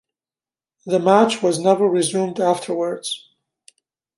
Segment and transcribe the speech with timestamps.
[0.87, 3.29] The match was never resumed afterwards.